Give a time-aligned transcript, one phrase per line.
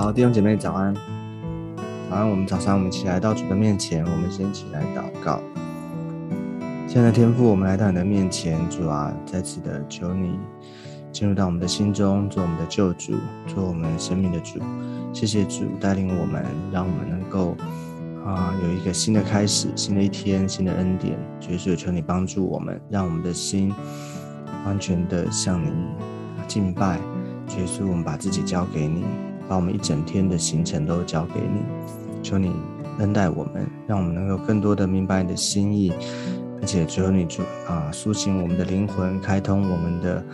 [0.00, 0.94] 好，弟兄姐妹早安。
[2.08, 5.40] 早安，我们早上我们起来到主的面前，我们先起来祷告。
[6.86, 10.38] 现在天父，我们来到你的面前，主啊，再次的求你
[11.10, 13.14] 进入到我们的心中，做我们的救主，
[13.48, 14.60] 做我们生命的主。
[15.12, 17.56] 谢谢主带领我们，让我们能够
[18.24, 21.18] 啊有一个新的开始，新的一天，新的恩典。
[21.40, 23.74] 主耶稣，求你帮助我们，让我们的心
[24.64, 25.72] 完全的向你
[26.46, 27.00] 敬拜。
[27.48, 29.04] 主耶稣，我们把自己交给你。
[29.48, 31.62] 把我们一整天的行程都交给你，
[32.22, 32.52] 求你
[32.98, 35.92] 恩待我们，让我们能够更多的明白你的心意，
[36.60, 40.24] 而且求你主啊苏醒我们的灵魂，开通我们的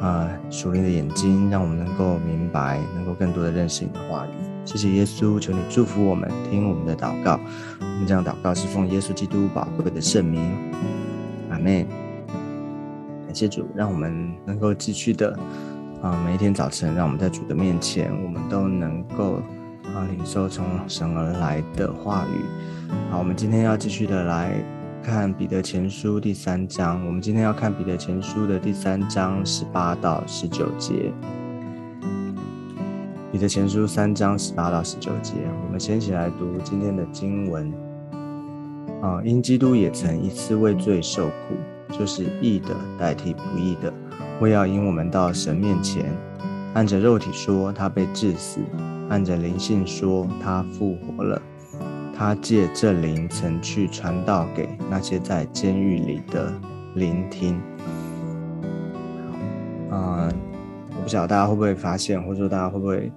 [0.00, 4.30] 啊属灵的眼睛，让我们能够明白，能够更多的认识你的话语。
[4.64, 7.40] 谢谢耶稣，求你祝福我们，听我们的祷告。
[7.80, 10.52] 我们这样祷告是奉耶稣基督宝贵的圣名，
[11.50, 11.86] 阿门。
[13.26, 15.38] 感谢主，让我们能够继续的。
[16.02, 19.34] 啊，每一天早晨，让我们在主的面前，我们都能够
[19.84, 22.90] 啊领受从神而来的话语。
[23.10, 24.54] 好，我们今天要继续的来
[25.02, 27.04] 看彼得前书第三章。
[27.06, 31.12] 我们今天要看彼得前书的第三章十八到十九节。
[33.30, 35.34] 彼得前书三章十八到十九节，
[35.66, 37.70] 我们先一起来读今天的经文。
[39.02, 43.92] 啊，因基督也曾一次为罪受苦，就是义的代替不义的。
[44.40, 46.06] 为要引我们到神面前，
[46.72, 48.58] 按着肉体说他被致死，
[49.10, 51.40] 按着灵性说他复活了。
[52.16, 56.50] 他借这灵曾去传道给那些在监狱里的
[56.94, 57.60] 聆听。
[59.90, 60.26] 啊，
[60.96, 63.12] 我不晓得大家会不会发现，或者说大家会不会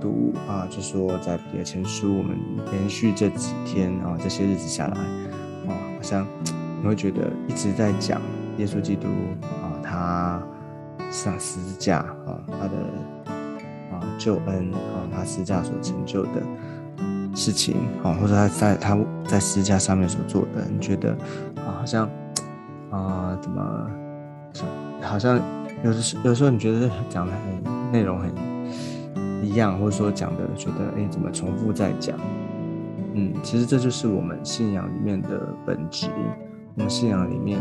[0.00, 0.64] 读啊？
[0.70, 2.36] 就说在彼得前书，我们
[2.70, 4.96] 连续这几天啊，这些日子下来，
[5.66, 6.24] 啊，好像
[6.80, 8.20] 你会觉得一直在讲
[8.58, 9.08] 耶稣基督
[9.42, 10.40] 啊，他。
[11.10, 12.74] 上十字架啊，他的
[13.90, 16.42] 啊救恩啊，他十字架所成就的
[17.34, 21.12] 事情啊，或者他在他在十字架上面所做的，你觉得
[21.56, 22.08] 啊，好像
[22.90, 23.90] 啊，怎么
[25.02, 25.40] 好像
[25.82, 28.30] 有的时有时候你觉得讲的很内容很
[29.42, 32.18] 一样，或者说讲的觉得哎，怎么重复在讲？
[33.14, 35.28] 嗯，其实这就是我们信仰里面的
[35.64, 36.08] 本质，
[36.74, 37.58] 我们信仰里面。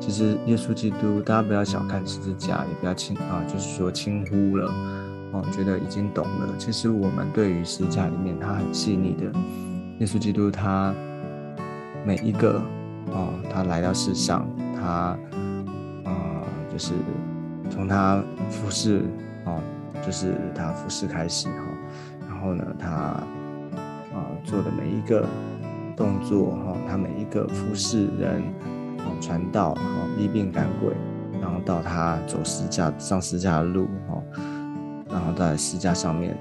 [0.00, 4.72] 其实耶稣基督，大家不要小看十字架，也不要轻啊，就是说轻忽了
[5.32, 6.54] 哦，觉得已经懂了。
[6.56, 9.24] 其实我们对于十字架里面，它很细腻的。
[9.98, 10.94] 耶稣基督他
[12.06, 12.62] 每一个
[13.12, 15.18] 哦，他来到世上，他
[16.04, 16.42] 啊，
[16.72, 16.94] 就是
[17.68, 19.02] 从他服侍
[19.44, 19.60] 哦，
[20.06, 21.64] 就是他服侍开始哈，
[22.28, 25.26] 然后呢，他啊做的每一个
[25.96, 28.42] 动作哈，他每一个服侍人。
[29.20, 30.94] 传道，然后医病赶鬼，
[31.40, 34.22] 然后到他走十架上十架的路，哈，
[35.10, 36.36] 然后在十架上面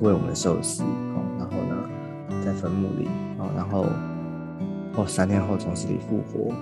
[0.00, 3.08] 为我们受死，哦，然后呢，在坟墓里，
[3.38, 3.86] 哦，然后
[4.94, 6.54] 哦三天后从死里复活，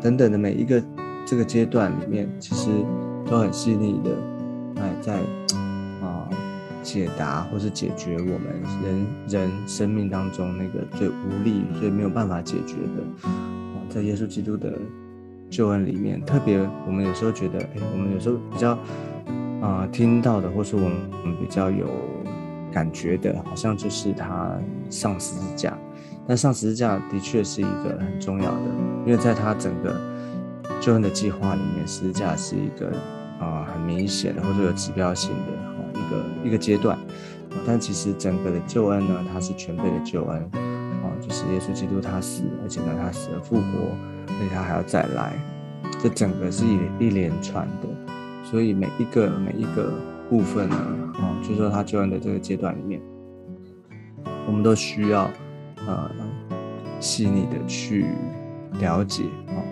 [0.00, 0.82] 等等的每一个
[1.26, 2.70] 这个阶段里面，其实
[3.28, 4.10] 都很细腻的，
[4.80, 5.16] 哎，在
[6.00, 6.28] 啊
[6.82, 13.28] 解答或是解决我们人人生命当中那个最无力、最没有办法解决的。
[13.96, 14.74] 在耶稣基督的
[15.48, 18.78] 救恩里面，特别我们有时候觉得，哎，我们有时候比较
[19.62, 20.92] 啊听到的，或是我们
[21.22, 21.86] 我们比较有
[22.70, 24.54] 感觉的，好像就是他
[24.90, 25.72] 上十字架。
[26.28, 28.60] 但上十字架的确是一个很重要的，
[29.06, 29.98] 因为在他整个
[30.78, 32.92] 救恩的计划里面，十字架是一个
[33.40, 36.98] 啊很明显的，或者有指标性的一个一个阶段。
[37.66, 41.08] 但其实整个的救恩呢，它是全备的救恩啊。
[41.18, 43.94] 就是耶稣基督他死，而且呢他死了复活，
[44.26, 45.32] 而且他还要再来，
[46.02, 47.86] 这整个是一一连串的，
[48.42, 49.92] 所以每一个每一个
[50.28, 50.76] 部分呢，
[51.14, 53.00] 哦，就说他救恩的这个阶段里面，
[54.48, 55.30] 我们都需要
[55.86, 56.10] 呃
[56.98, 58.06] 细腻的去
[58.80, 59.62] 了解哦。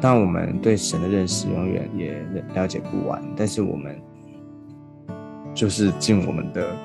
[0.00, 2.24] 当我们对神的认识永远也
[2.54, 4.00] 了解不完，但是我们
[5.52, 6.76] 就是尽我们的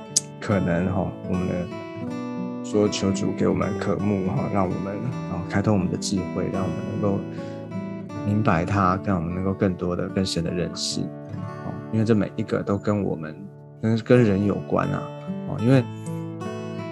[0.41, 1.53] 可能哈，我们的。
[2.69, 4.95] 说求主给我们渴慕哈，让我们
[5.31, 7.19] 啊开通我们的智慧，让我们能够
[8.27, 11.73] 明白他，让我们能够更多的更深的认识哦。
[11.91, 13.35] 因为这每一个都跟我们
[13.81, 15.01] 跟跟人有关啊
[15.47, 15.57] 哦。
[15.59, 15.83] 因为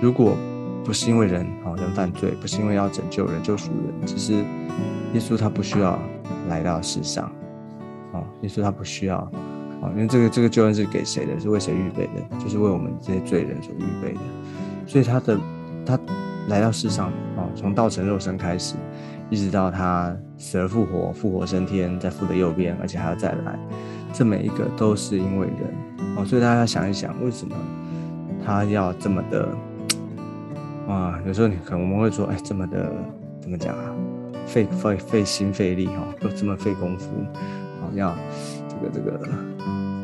[0.01, 0.35] 如果
[0.83, 4.33] 不是因为人哦人犯罪，不是因为要拯救人救赎人，其实
[5.13, 5.99] 耶稣他不需要
[6.49, 7.31] 来到世上
[8.13, 8.23] 哦。
[8.41, 9.19] 耶稣他不需要
[9.83, 11.39] 哦，因为这个这个救恩是给谁的？
[11.39, 12.37] 是为谁预备的？
[12.39, 14.19] 就是为我们这些罪人所预备的。
[14.87, 15.39] 所以他的。
[15.87, 15.97] 他
[16.49, 17.07] 来到世上
[17.37, 18.75] 啊，从道成肉身开始，
[19.29, 23.57] 一直到他死而复活，复活升天，在父的右边，而且还要再来，
[24.11, 26.25] 这每一个都是因为人哦。
[26.25, 27.55] 所以大家想一想，为什么
[28.45, 29.49] 他要这么的
[30.87, 31.19] 啊？
[31.25, 32.91] 有时候你可能我们会说，哎，这么的
[33.39, 33.95] 怎么讲啊？
[34.45, 37.09] 费费费心费力哈，又这么费功夫，
[37.81, 38.15] 好要
[38.69, 39.19] 这个这个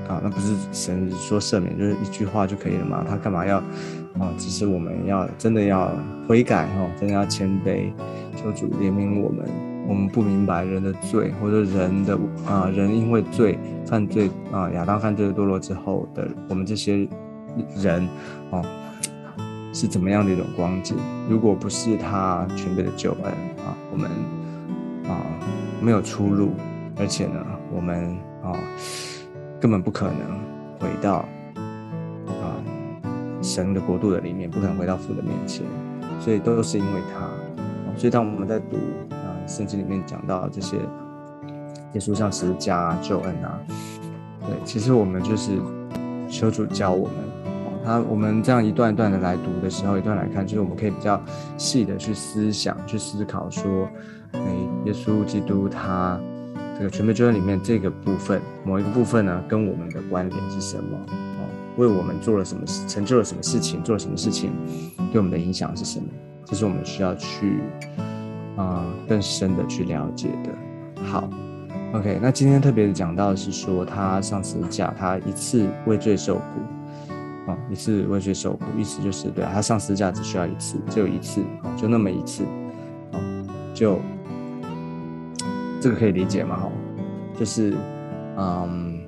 [0.07, 3.05] 啊，那不是神说赦免就是一句话就可以了嘛？
[3.07, 3.57] 他干嘛要
[4.19, 4.33] 啊？
[4.37, 5.91] 只是我们要真的要
[6.27, 7.91] 悔改哈，真的要谦卑，
[8.35, 9.45] 求主怜悯我们。
[9.85, 12.17] 我们不明白人的罪，或者人的
[12.47, 17.05] 啊，人因为罪犯罪啊，亚当犯罪堕落之后的我们这些
[17.75, 18.07] 人
[18.49, 18.63] 哦，
[19.73, 20.95] 是怎么样的一种光景？
[21.29, 23.25] 如果不是他全备的救恩
[23.65, 24.09] 啊，我们
[25.05, 25.19] 啊
[25.81, 26.51] 没有出路，
[26.97, 28.55] 而且呢，我们啊
[29.63, 30.17] 根本不可能
[30.77, 31.19] 回到
[32.27, 32.59] 啊
[33.41, 35.65] 神的国度的里面，不可能回到父的面前，
[36.19, 37.29] 所以都是因为他。
[37.95, 38.75] 所以当我们在读
[39.11, 39.31] 啊。
[39.47, 40.75] 圣经里面讲到这些
[41.93, 43.57] 耶稣像十字架救恩啊，
[44.41, 45.51] 对，其实我们就是
[46.29, 47.15] 求主教我们，
[47.85, 51.21] 他我们这样一段一段的来读的时候，一段来看，就是我们可以比较
[51.57, 53.87] 细的去思想、去思考，说，
[54.33, 54.41] 哎，
[54.85, 56.19] 耶稣基督他
[56.77, 60.97] 这个全备救恩里面这个部分，某一个部分呢，跟我们的关联是什么？
[61.07, 61.45] 哦，
[61.77, 64.51] 为我们做了什么事，成就了什么事情，做了什么事情，
[65.11, 66.05] 对我们的影响是什么？
[66.45, 67.59] 这是我们需要去。
[68.55, 71.03] 啊，更深的去了解的。
[71.03, 71.27] 好
[71.91, 82.43] ，OK，那今天特别的讲到的是说，他上十字架，他一次为罪受苦，啊，一次为罪受苦，意思就是对，他上十字架只需要一次，只有一次，哦，就那么一次，
[83.11, 83.19] 哦，
[83.73, 83.99] 就
[85.83, 86.55] 这个可以理解吗？
[86.55, 86.71] 哈，
[87.37, 87.73] 就是，
[88.37, 89.01] 嗯，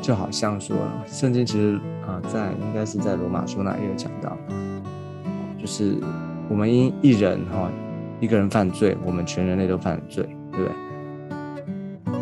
[0.00, 0.76] 就好像说，
[1.06, 1.76] 圣经其实
[2.06, 4.36] 啊，在应该是在罗马书那也有讲到，
[5.58, 5.98] 就是。
[6.48, 7.70] 我们因一人哈
[8.20, 12.12] 一个人犯罪，我们全人类都犯罪，对不对？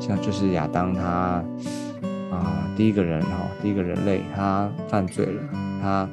[0.00, 1.44] 像就是亚当他
[2.32, 3.28] 啊第一个人哈
[3.62, 5.42] 第一个人类他犯罪了，
[5.80, 6.08] 他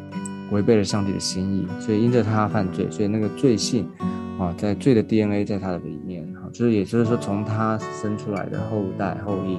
[0.52, 3.90] 违背了上帝的心意，所以因着他犯罪，所以那个罪性
[4.44, 9.58] 啊在罪的 DNA 在他的里面哈，就是也就是说从他生出来的后代后裔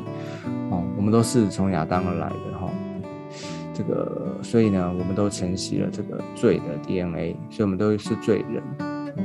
[0.71, 2.71] 哦，我们都是从亚当而来的哈。
[3.73, 8.63] 这个，所以呢，我们都承袭了这个罪的 DNA，所以我们都是罪人。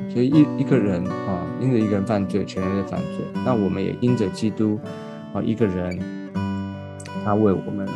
[0.09, 3.25] 所以一一个人啊，因着一个人犯罪，全人类犯罪。
[3.45, 4.79] 那我们也因着基督
[5.33, 5.99] 啊，一个人，
[7.23, 7.87] 他为我们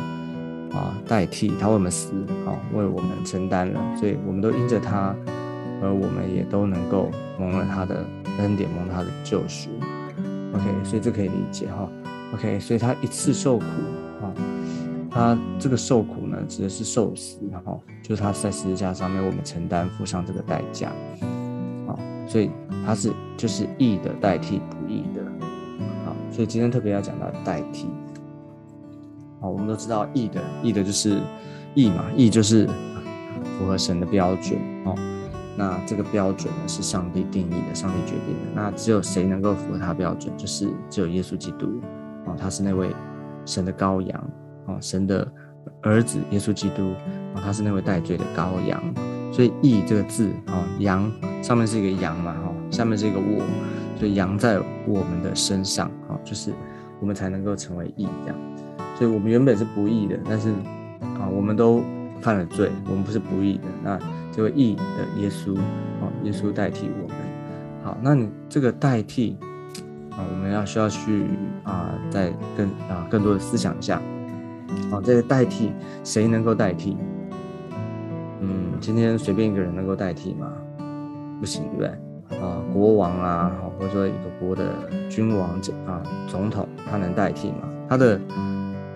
[0.72, 2.12] 啊代替，他为我们死
[2.46, 3.80] 啊，为我们承担了。
[3.96, 5.12] 所以我们都因着他，
[5.82, 8.04] 而我们也都能够蒙了他的
[8.38, 9.70] 恩典，蒙他的救赎。
[10.52, 11.88] OK，所以这可以理解哈。
[12.34, 13.64] OK，所以他一次受苦
[14.22, 14.34] 啊。
[15.16, 20.90] 他这个受苦呢，指的是受死，哈，就是他在十字架上面，我们承担付上这个代价，
[21.86, 21.96] 好，
[22.26, 22.50] 所以
[22.84, 25.22] 他是就是义的代替不义的，
[26.04, 27.86] 好，所以今天特别要讲到代替，
[29.40, 31.20] 好，我们都知道义的义的就是
[31.76, 32.68] 义嘛，义就是
[33.56, 34.96] 符合神的标准，哦，
[35.56, 41.80] 那这个标准呢是上帝定义的，上帝决定的，那只有谁能够符合他标准，就是只有耶稣基督，
[42.26, 42.90] 哦，他是那位
[43.44, 44.30] 神的羔羊。
[44.66, 45.30] 哦，神的
[45.82, 46.94] 儿子耶稣基督，
[47.34, 48.82] 哦，他是那位代罪的羔羊，
[49.30, 53.44] 所以义这个字，哦，羊上面是一个羊嘛，哦，下面是一个我，
[53.98, 54.58] 所以羊在
[54.88, 56.50] 我们的身上，哦，就是
[56.98, 58.36] 我们才能够成为义这样，
[58.96, 60.48] 所以我们原本是不义的，但是
[61.20, 61.82] 啊，我们都
[62.22, 63.98] 犯了罪，我们不是不义的，那
[64.34, 65.54] 这位义的耶稣，
[66.00, 67.16] 哦，耶稣代替我们，
[67.84, 69.36] 好，那你这个代替
[70.10, 71.28] 啊，我们要需要去
[71.62, 74.02] 啊，再更啊更多的思想一下。
[74.90, 75.72] 哦，这个代替
[76.02, 76.96] 谁能够代替？
[78.40, 80.50] 嗯，今天随便一个人能够代替吗？
[81.38, 81.88] 不行，对不对？
[82.40, 84.68] 啊，国王啊，或者说一个国的
[85.08, 85.50] 君王
[85.86, 87.68] 啊，总统，他能代替吗？
[87.88, 88.20] 他的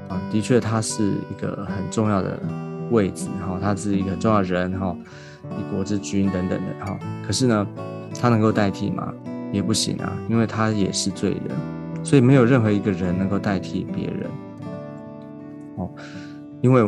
[0.09, 2.37] 啊，的确他是一个很重要的
[2.91, 4.97] 位置，哈，他是一个重要人，哈，
[5.51, 6.99] 一国之君等等的，哈。
[7.27, 7.67] 可是呢，
[8.21, 9.13] 他能够代替吗？
[9.51, 14.31] 也不行啊，因为他也是罪人，所以没有任何一个人能够代替别人。
[15.77, 15.91] 哦，
[16.61, 16.87] 因为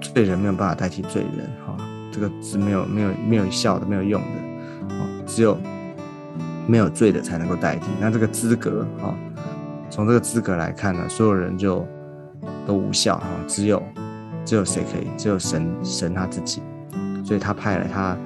[0.00, 1.76] 罪人没有办法代替罪人，哈，
[2.10, 5.56] 这个是没有没有没有效的，没有用的，哦，只有
[6.66, 7.86] 没有罪的才能够代替。
[8.00, 9.14] 那这个资格，哈，
[9.88, 11.86] 从这个资格来看呢，所有人就
[12.66, 13.80] 都无效，哈，只有
[14.50, 15.06] 只有谁可以？
[15.16, 16.60] 只有神神他自己，
[17.24, 18.16] 所以他派了他，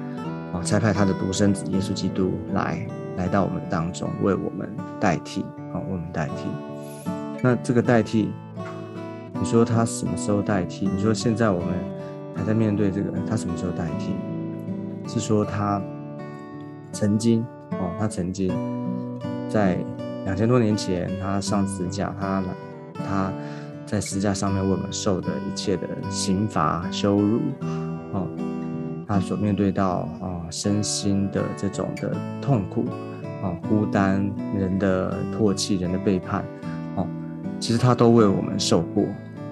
[0.53, 2.83] 哦，才派他的独生子耶稣基督来
[3.15, 4.67] 来到我们当中，为我们
[4.99, 6.47] 代替，哦，为我们代替。
[7.43, 8.31] 那这个代替。
[9.39, 10.87] 你说他什么时候代替？
[10.87, 11.67] 你说现在我们
[12.35, 14.15] 还在面对这个，他什么时候代替？
[15.07, 15.79] 是说他
[16.91, 18.51] 曾经哦，他曾经
[19.47, 19.77] 在
[20.23, 22.43] 两千多年前，他上十字架，他
[22.95, 23.31] 他
[23.85, 27.39] 在十字架上面为我们受的一切的刑罚、羞辱，
[28.11, 28.27] 哦，
[29.07, 32.11] 他所面对到啊身心的这种的
[32.41, 32.85] 痛苦，
[33.43, 34.27] 啊孤单、
[34.57, 36.43] 人的唾弃、人的背叛，
[36.95, 37.07] 哦，
[37.59, 39.03] 其实他都为我们受过，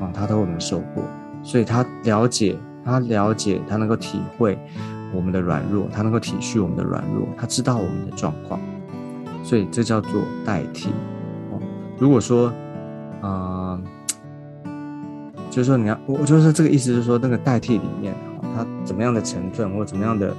[0.01, 1.03] 啊，他都为我们受过，
[1.43, 4.57] 所以他了解，他了解，他能够体会
[5.13, 8.59] 我们的软弱，他能够体恤我们的软弱，他知道我们的状况，
[9.43, 10.89] 所以这叫做代替。
[11.51, 11.61] 哦，
[11.99, 12.51] 如果说，
[13.21, 13.79] 啊。
[15.53, 18.11] 就是说，你要我就是这个意思，就是说那个代替里面，
[18.55, 20.35] 它怎么样的成分或怎么样的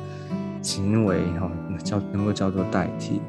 [0.61, 1.49] 行为，哈，
[1.85, 3.21] 叫能够叫做代替。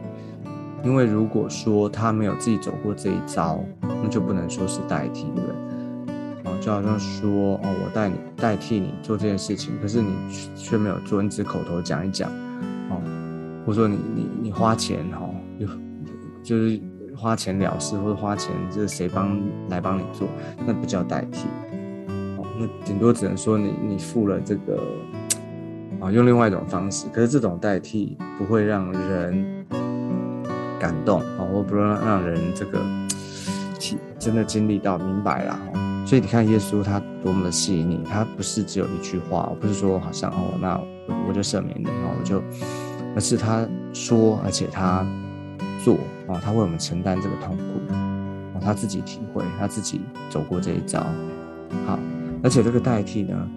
[0.84, 6.52] 因为如果说他没有自己走过这一遭，那就不能说是代替，对不对？
[6.52, 10.10] 啊，就好像说，哦，我代你代替你做这件事情，可是你
[10.56, 12.32] 却没有做，你只口头讲一讲，
[12.90, 13.00] 哦，
[13.64, 15.68] 或者说你你你花钱，哈，就
[16.42, 16.82] 就是
[17.16, 19.40] 花钱了事，或者花钱就是谁帮
[19.70, 20.28] 来帮你做，
[20.66, 21.46] 那不叫代替。
[22.58, 24.80] 那顶多只能说你你付了这个
[26.00, 29.66] 啊，用另外一种方式，可是这种代替不会让人
[30.80, 32.82] 感动啊，或不让让人这个
[33.80, 35.60] 体真的经历到明白了
[36.06, 40.80] 所以你看耶稣他多么的细腻，他不是只有一句话，不是说好像哦，那
[41.28, 42.42] 我就赦免你啊，我就，
[43.16, 45.06] 而是他说，而且他
[45.84, 45.96] 做
[46.28, 51.00] 啊，他为我们承担这个痛苦啊，他自己体会，他自己走过这一遭，
[51.88, 51.98] 好。
[52.44, 53.50] 而且这个代替呢，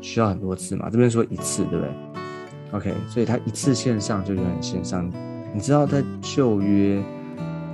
[0.00, 0.90] 需要很多次嘛？
[0.90, 1.94] 这边说一次，对不对
[2.72, 5.08] ？OK，所以它一次线上就永远线上。
[5.54, 7.00] 你知道在旧约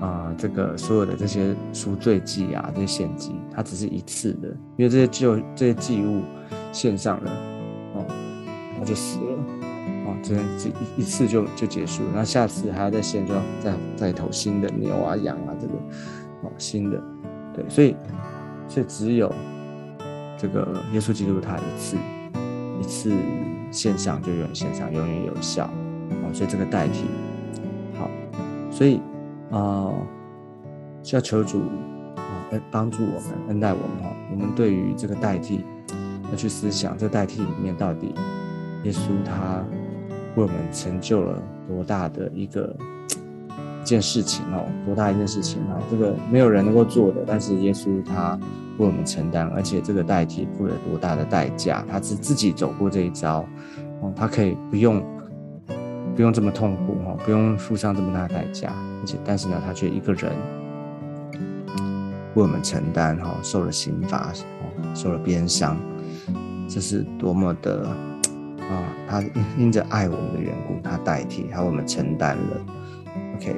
[0.01, 6.23] 啊，这个所有的这些赎罪祭啊，这些献祭，它只是一次的，因为这些旧这些祭物
[6.71, 7.31] 线上了，
[7.95, 8.05] 哦，
[8.79, 9.39] 它就死了，
[10.07, 12.11] 哦，这这一一次就就结束了。
[12.15, 15.73] 那下次还要再献，就要再再投新的牛啊羊啊，这个
[16.43, 17.03] 哦新的，
[17.55, 17.97] 对，所以
[18.69, 19.33] 所以只有。
[20.43, 21.97] 这个耶稣基督他一次
[22.81, 23.15] 一次
[23.71, 27.05] 线上就永远线上永远有效啊，所以这个代替
[27.97, 28.11] 好，
[28.69, 29.01] 所以
[29.53, 29.89] 啊
[31.05, 31.61] 需要求主
[32.17, 34.11] 啊来帮助我们恩待我们哈。
[34.33, 35.65] 我们对于这个代替
[36.29, 38.13] 要去思想，这代替里面到底
[38.83, 39.65] 耶稣他
[40.35, 42.75] 为我们成就了多大的一个
[43.81, 45.79] 一件事情哦，多大一件事情啊？
[45.89, 48.37] 这个没有人能够做的，但是耶稣他。
[48.79, 51.85] 为我们承担，而且这个代替付了多大的代价？
[51.91, 53.45] 他是自己走过这一招，
[54.00, 55.05] 哦，他可以不用
[56.17, 60.33] 不用这么痛苦哈，不用付上这么大的代价，而且但是呢，他却一个人
[62.35, 65.76] 为我们承担哈，受了刑罚，哦，受了鞭伤，
[66.67, 67.87] 这是多么的
[68.59, 68.83] 啊！
[69.07, 69.23] 他
[69.59, 72.67] 因着爱我们的缘故，他代替，他为我们承担了。
[73.37, 73.55] OK，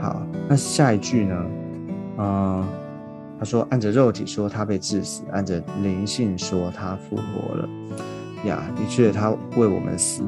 [0.00, 1.44] 好，那下一句呢？
[2.18, 2.64] 嗯。
[3.38, 7.68] 他说：“按着肉体说，他被致死；按着灵性说，他复活了。
[8.44, 10.22] 呀，的确，他为我们死，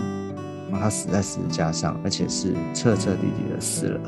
[0.70, 4.00] 他死在十字架上，而且是彻彻底底的死了。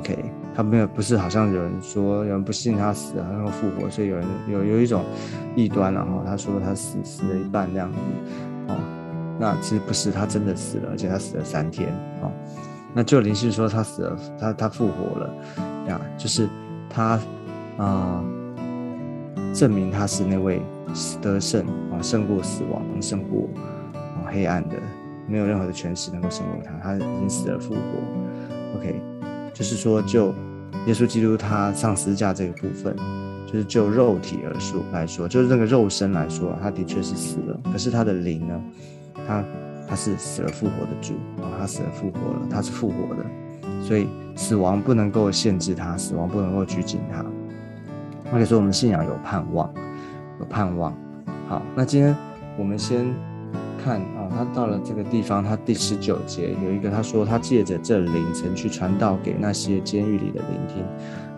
[0.00, 5.04] OK，他没有不是好像有人说有人不信他死了然后复活，所以有人有有一种
[5.54, 6.22] 异端然后。
[6.26, 7.98] 他说他死死了一半这样子
[8.68, 8.76] 哦，
[9.38, 11.88] 那其实不是，他真的死了，而且他死了三天
[12.22, 12.32] 哦。
[12.92, 15.30] 那就灵性说他死了，他他复活了
[15.86, 16.48] 呀，就是
[16.90, 17.20] 他。”
[17.78, 18.24] 啊，
[19.54, 20.62] 证明他是那位
[21.20, 23.48] 得胜啊，胜过死亡，胜过
[23.94, 24.76] 啊黑暗的，
[25.28, 26.72] 没有任何的权势能够胜过他。
[26.82, 27.80] 他已经死而复活。
[28.78, 29.00] OK，
[29.52, 30.28] 就是说，就
[30.86, 32.96] 耶稣基督他上十字架这个部分，
[33.46, 37.58] 就是就肉体而说来说，就是那个肉身来说，他的确是死了。
[37.72, 38.62] 可是他的灵呢，
[39.26, 39.44] 他
[39.88, 43.24] 他是死而复活的主啊，他死而复活了，他是复活的，
[43.82, 47.24] 所以死亡不能够限制他，死亡不能够拘禁他。
[48.30, 49.72] 可以说我们信仰有盼望，
[50.40, 50.92] 有盼望。
[51.48, 52.14] 好，那今天
[52.58, 53.14] 我们先
[53.82, 60.84] 看啊，他到了这个地方，他第十九节有一个，他说他借着这灵曾去传道给那些监狱里的聆听。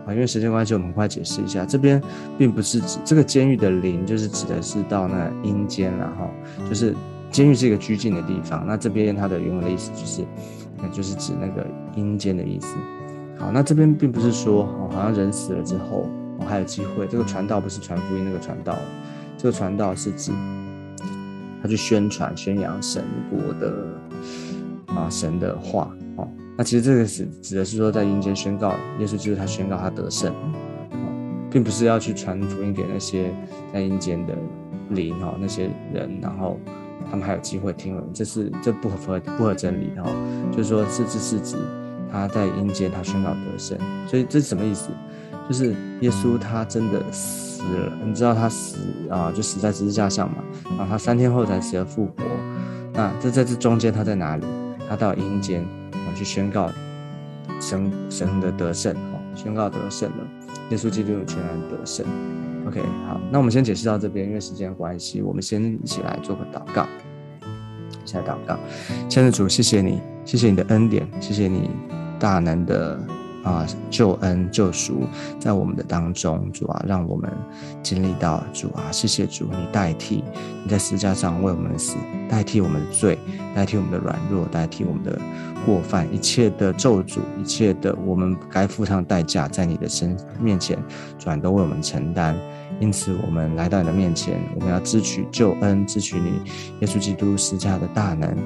[0.06, 2.02] 啊，因为时间关系，我们很快解释一下，这边
[2.38, 6.30] 并不是指这个监狱的灵，就是指的是到那阴间了哈，
[6.66, 6.94] 就是
[7.30, 8.64] 监狱是一个拘禁的地方。
[8.66, 10.22] 那这边它的原文的意思就是，
[10.80, 12.74] 那就是指那个阴间的意思。
[13.38, 16.08] 好，那这边并不是说，好像人死了之后。
[16.38, 18.78] 我还有机会，这个传道不是传福音那个传道，
[19.36, 20.32] 这个传道是指
[21.60, 23.86] 他去宣传、宣扬神国的
[24.86, 26.28] 啊神的话哦。
[26.56, 30.32] 那其实这个是指的是说，在阴间宣告耶稣基督他宣告他得胜，
[31.50, 33.34] 并不是要去传福音给那些
[33.72, 34.34] 在阴间的
[34.90, 36.58] 灵哈那些人，然后
[37.10, 40.08] 他们还有机会听闻，这是这不合不合真理哈。
[40.50, 41.56] 就是说，是指是指
[42.10, 43.76] 他在阴间他宣告得胜，
[44.06, 44.90] 所以这是什么意思？
[45.48, 48.76] 就是耶稣他真的死了，你知道他死
[49.08, 50.36] 啊，就死在十字架上嘛，
[50.76, 52.12] 然后他三天后才死而复活。
[52.92, 54.44] 那这在这中间他在哪里？
[54.88, 55.62] 他到阴间
[55.92, 56.70] 啊去宣告
[57.60, 60.26] 神神的得胜，哦，宣告得胜了，
[60.70, 62.04] 耶稣基督全然得胜。
[62.66, 66.86] OK，好，那我们先解释到这边，因为时间关系，我们先一起来做个祷告。
[68.04, 68.58] 现在祷告，
[69.08, 71.70] 亲爱的主，谢谢你，谢谢你的恩典，谢谢你
[72.18, 73.17] 大能的。
[73.44, 75.02] 啊，救恩救赎
[75.38, 77.30] 在我们的当中，主啊，让我们
[77.82, 80.22] 经历到主啊，谢谢主，你代替
[80.64, 81.96] 你在十字架上为我们死，
[82.28, 83.18] 代替我们的罪，
[83.54, 85.18] 代替我们的软弱，代替我们的
[85.64, 90.76] 过犯，一切的咒诅，一切的我们该付上代价，在你的身面前，
[91.18, 92.36] 主都为我们承担。
[92.80, 96.42] 因此，我们来到你的面前，我们要支取救恩，支取你
[96.80, 98.36] 耶稣基督十字架的大能，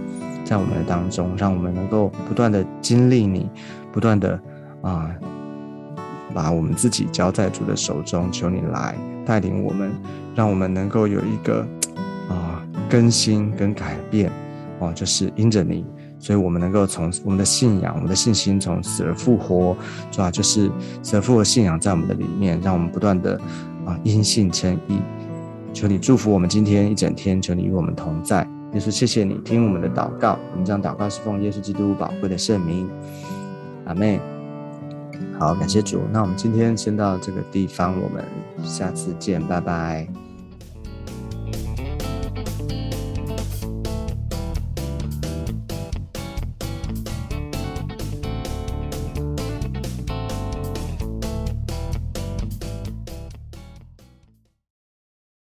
[0.45, 3.51] 在我们的当中，让我们能够不断的经历你，
[3.93, 4.41] 不断的。
[4.83, 5.11] 啊，
[6.35, 9.91] 把我们自己交在主的手中，求你来带领我们，
[10.35, 11.67] 让我们能够有一个
[12.29, 14.31] 啊更新跟改变
[14.81, 15.85] 哦，就是因着你，
[16.19, 19.77] 所以我们能够从我们的信仰、我们的信心从死而复活，
[20.11, 20.31] 是吧？
[20.31, 20.71] 就是
[21.03, 23.41] 死而复活信仰在我们的里面，让我们不断的
[23.87, 24.99] 啊因信称义。
[25.73, 28.47] 求你祝福我们今天一整天，求你与我们同在。
[28.73, 32.89] 耶稣，谢谢你听我们的祷告，我们将祷告是奉耶稣基督宝贵的圣名，
[33.85, 34.21] 阿妹。
[35.43, 36.03] 好，感谢主。
[36.13, 38.25] 那我们今天先到这个地方，我们
[38.63, 40.22] 下次见，拜拜。